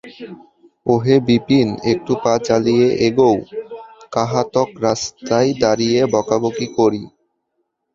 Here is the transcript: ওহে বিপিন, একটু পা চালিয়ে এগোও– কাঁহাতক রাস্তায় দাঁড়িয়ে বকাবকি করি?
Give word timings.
ওহে 0.85 1.15
বিপিন, 1.27 1.67
একটু 1.91 2.13
পা 2.23 2.33
চালিয়ে 2.47 2.87
এগোও– 3.07 3.45
কাঁহাতক 4.13 4.69
রাস্তায় 4.85 5.49
দাঁড়িয়ে 5.61 5.99
বকাবকি 6.13 6.67
করি? 6.77 7.01